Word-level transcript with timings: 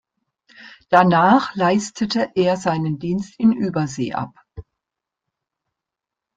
Danach 0.89 1.53
leistete 1.53 2.31
er 2.33 2.57
seinen 2.57 2.97
Dienst 2.97 3.35
in 3.37 3.51
Übersee 3.51 4.13
ab. 4.13 4.33